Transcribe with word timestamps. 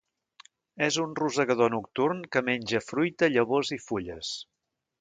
És 0.85 0.95
un 1.03 1.13
rosegador 1.19 1.71
nocturn 1.75 2.23
que 2.37 2.43
menja 2.49 2.81
fruita, 2.87 3.31
llavors 3.37 3.73
i 3.77 3.79
fulles. 3.87 4.35